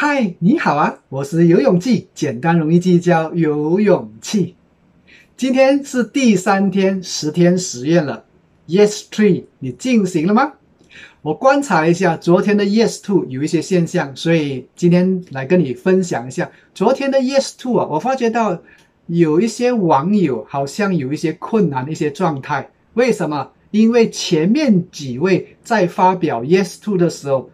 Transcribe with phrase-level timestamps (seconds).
[0.00, 4.54] 嗨，你好啊，我是游泳记，简单容易记叫游泳气。
[5.36, 8.24] 今天是第三天十天实验了
[8.68, 10.52] ，Yes Three，你进行了吗？
[11.22, 18.62] 我观察了一下昨天的 Yes Two 有一些现象，所以今天来跟你分享一下昨天的 Yes Two 啊，我发觉到
[19.08, 23.50] 有一些网友好像有一些困难的一些状态，为什么？
[23.72, 27.50] 因为前面几位在发表 Yes Two 的时候，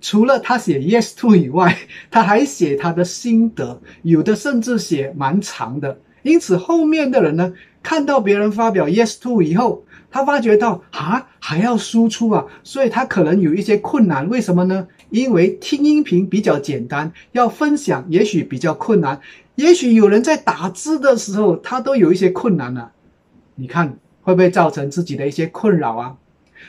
[0.00, 1.76] 除了他写 Yes to 以外，
[2.10, 6.00] 他还写他的心得，有的甚至写蛮长的。
[6.22, 14.28] 因此后面的人呢，看到别人发表 Yes to 以后，他发觉到啊还要输出啊，所以他可能有一些困难。
[14.28, 14.88] 为什么呢？
[15.10, 19.20] 因为听音频比较简单，要分享也许比较困难，
[19.54, 22.92] 也许有人在打字的时候，他都有一些困难了。
[23.54, 23.98] 你看。
[24.20, 26.14] 会不会造成自己的一些困扰啊？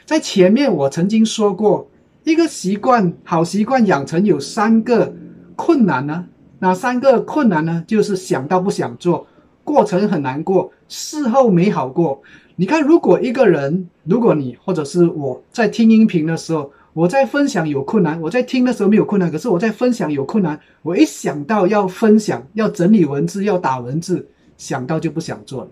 [0.05, 1.89] 在前面我曾经说过，
[2.23, 5.13] 一个习惯好习惯养成有三个
[5.55, 6.25] 困难呢？
[6.59, 7.83] 哪三个困难呢？
[7.87, 9.25] 就是想到不想做，
[9.63, 12.21] 过程很难过，事后没好过。
[12.57, 25.69] 你看，如果一个人，如果你或者是我在听音频的时候，我在分享有困难，我在听的时候没有困难，可是我在分享有困难，我一想到要分享、要整理文字、要打文字，想到就不想做了，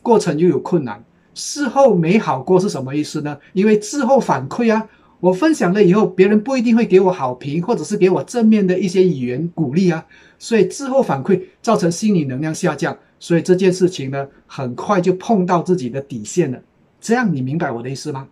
[0.00, 1.04] 过程就有困难。
[1.34, 3.36] 事后没好过是什么意思呢？
[3.52, 4.86] 因为事后反馈啊，
[5.20, 10.06] 我分享了以后，别人不一定会给我好评，或者是给我正面的一些语言鼓励啊，
[10.38, 16.60] 所以事后反馈造成心理能量下降，所以这件事情呢，很快就碰到自己的底线了。
[17.00, 18.28] 这样你明白我的意思吗？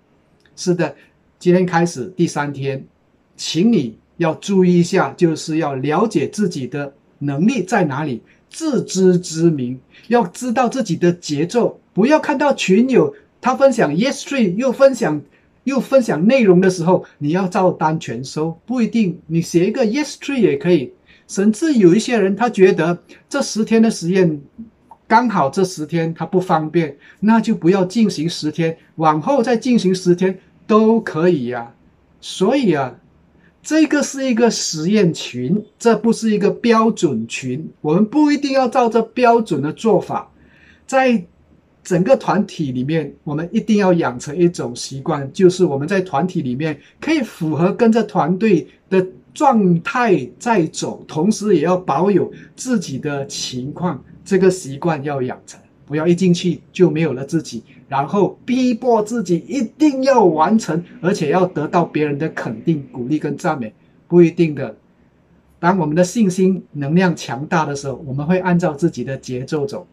[0.54, 0.94] 是的，
[1.38, 2.84] 今天开始第三天，
[3.36, 11.80] 请你要注意一下，就是要了解自己的能力在哪里，自知之明，要知道自己的节奏。
[11.92, 15.22] 不要看到群友他分享 Yes Three 又分享
[15.66, 19.18] 又分享内容的时候，你要照单全收，不一定。
[19.26, 20.92] 你写一个 Yes tree 也可以。
[21.26, 24.40] 甚至有一些人他觉得这十天的实验
[25.08, 31.74] 刚好这十天他不方便，那就不要进行十天，往后再进行十天都可以呀。
[32.20, 32.94] 所以啊，
[33.60, 37.68] 这个是一个实验群，这不是一个标准群。
[37.80, 40.30] 我们不一定要照着标准的做法，
[40.86, 41.24] 在。
[41.86, 54.02] 整个团体里面，我们一定要养成一种习惯，就是我们在团体里面可以符合跟着团队的状态在走，同时也要保有自己的情况。
[54.24, 63.72] 这个习惯要养成，不要一进去就没有了自己，然后逼迫自己一定要完成，而且要得到别人的肯定、鼓励跟赞美，
[64.08, 64.74] 不一定的。
[65.60, 69.86] 当我们的信心能量强大的时候，我们会按照自己的节奏走。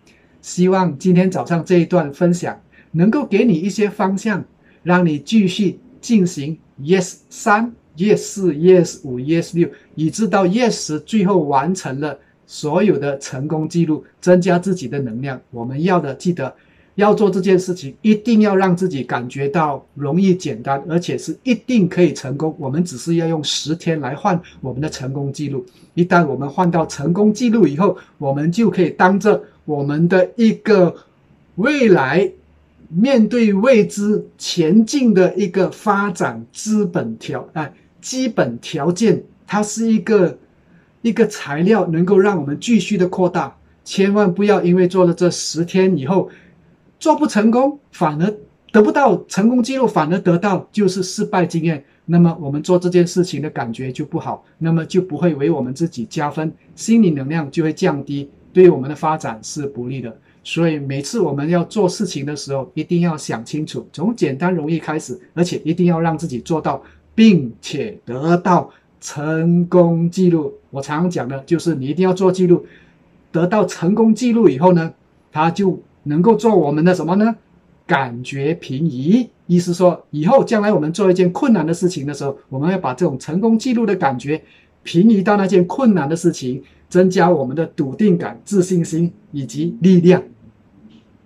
[0.44, 2.62] 希望今天早上这一段分享
[2.92, 4.44] 能够给你一些方向，
[4.84, 15.42] 让你继续进行 Yes 三、Yes 四、Yes 五、Yes 六，以至到 Yes 最后完成了所有的成功记录，增加自己的能量。
[15.50, 16.54] 我们要的记得
[16.96, 22.56] 要做这件事情，一定要让自己感觉到容易、简单，而且是一定可以成功。
[22.60, 25.66] 我们只是要用十天来换我们的成功记录。
[25.94, 29.44] 一旦我们换到成功记录以后，我们就可以当着。
[29.66, 30.94] 我们的一个
[31.56, 32.30] 未来
[32.90, 40.38] 面对未知前进的一个发展资本条哎基本条件，它是一个
[41.02, 43.56] 一个材料，能够让我们继续的扩大。
[43.86, 46.30] 千万不要因为做了这十天以后
[47.04, 48.34] 做不成功，反而
[48.72, 51.84] 得不到成功记录，反而得到就是失败经验。
[52.06, 58.30] 那么我们做这件事情的感觉就不好，那么就不会为我们自己加分，心理能量就会降低。
[58.54, 66.82] 对我们的发展是不利的，所以每次我们要做事情的时候，一定要想清楚，从简单容易开始，而且一定要让自己做到，
[67.14, 68.72] 并且得到
[69.02, 70.54] 成功记录。
[70.70, 72.66] 我常常讲的就是，你一定要做记录，
[73.30, 74.94] 得到成功记录以后呢，
[75.34, 77.36] 它就能够做我们的什么呢？
[77.86, 84.42] 感觉平移，意思说，以后将来我们做一件困难的事情的时候，我们要把这种成功记录的感觉
[84.84, 86.64] 平移到那件困难的事情。
[86.90, 90.22] 增加我们的笃定感、自信心以及力量，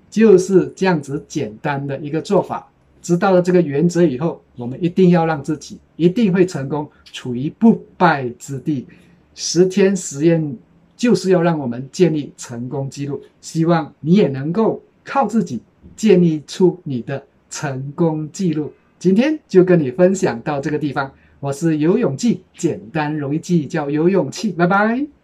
[0.09, 2.65] 就是这样子简单的一个做法。
[3.01, 8.87] 知道了这个原则以后，我们一定要让自己一定会成功，处于不败之地。
[9.35, 10.57] 十天实验
[10.97, 15.61] 就是要让我们建立成功记录，希望你也能够靠自己
[15.95, 18.73] 建立出你的成功记录。
[18.99, 21.09] 今天就跟你分享到这个地方，
[21.39, 25.16] 我是游泳记，简单容易记，叫游泳气，拜拜。